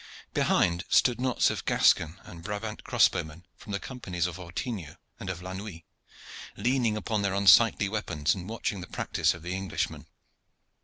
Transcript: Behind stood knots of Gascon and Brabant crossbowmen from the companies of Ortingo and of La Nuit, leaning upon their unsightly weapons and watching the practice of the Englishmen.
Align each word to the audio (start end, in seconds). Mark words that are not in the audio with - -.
Behind 0.33 0.83
stood 0.89 1.21
knots 1.21 1.51
of 1.51 1.63
Gascon 1.65 2.19
and 2.23 2.43
Brabant 2.43 2.83
crossbowmen 2.83 3.45
from 3.55 3.71
the 3.71 3.79
companies 3.79 4.25
of 4.25 4.39
Ortingo 4.39 4.95
and 5.19 5.29
of 5.29 5.43
La 5.43 5.53
Nuit, 5.53 5.83
leaning 6.57 6.97
upon 6.97 7.21
their 7.21 7.35
unsightly 7.35 7.87
weapons 7.87 8.33
and 8.33 8.49
watching 8.49 8.81
the 8.81 8.87
practice 8.87 9.35
of 9.35 9.43
the 9.43 9.55
Englishmen. 9.55 10.07